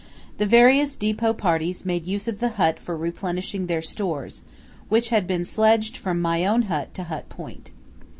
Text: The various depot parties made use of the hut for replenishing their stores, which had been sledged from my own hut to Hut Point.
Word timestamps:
The 0.39 0.47
various 0.47 0.95
depot 0.95 1.31
parties 1.33 1.85
made 1.85 2.07
use 2.07 2.27
of 2.27 2.39
the 2.39 2.49
hut 2.57 2.79
for 2.79 2.97
replenishing 2.97 3.67
their 3.67 3.83
stores, 3.83 4.41
which 4.89 5.09
had 5.09 5.27
been 5.27 5.45
sledged 5.45 5.95
from 5.95 6.19
my 6.19 6.43
own 6.43 6.63
hut 6.63 6.95
to 6.95 7.03
Hut 7.03 7.29
Point. 7.29 7.69